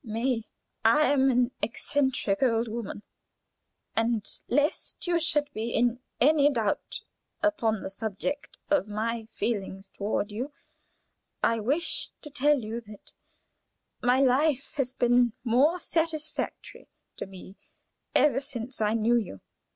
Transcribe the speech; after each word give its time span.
"May, 0.03 0.45
I 0.83 1.03
am 1.11 1.29
an 1.29 1.51
eccentric 1.61 2.41
old 2.41 2.67
woman, 2.67 3.03
and 3.95 4.27
lest 4.47 5.05
you 5.05 5.19
should 5.19 5.53
be 5.53 5.75
in 5.75 5.99
any 6.19 6.49
doubt 6.49 7.01
upon 7.43 7.83
the 7.83 7.89
subject 7.91 8.57
of 8.71 8.87
my 8.87 9.27
feelings 9.31 9.89
toward 9.95 10.31
you, 10.31 10.53
I 11.43 11.59
wish 11.59 12.09
to 12.23 12.31
tell 12.31 12.57
you 12.63 12.81
that 12.81 13.13
my 14.01 14.19
life 14.21 14.73
has 14.77 14.91
been 14.91 15.33
more 15.43 15.79
satisfactory 15.79 16.89
to 17.17 17.27
me 17.27 17.57
ever 18.15 18.39
since 18.39 18.81
I 18.81 18.95
knew 18.95 19.15
you." 19.17 19.39